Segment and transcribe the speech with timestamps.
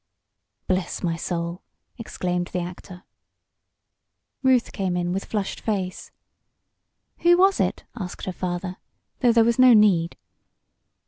[0.67, 1.61] "Bless my soul!"
[1.99, 3.03] exclaimed the actor.
[4.41, 6.09] Ruth came in with flushed face.
[7.19, 8.77] "Who was it?" asked her father,
[9.19, 10.17] though there was no need.